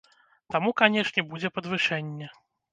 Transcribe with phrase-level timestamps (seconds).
[0.55, 2.35] Таму, канешне, будзе падвышэнне.